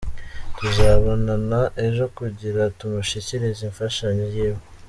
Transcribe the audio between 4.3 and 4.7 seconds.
yiwe.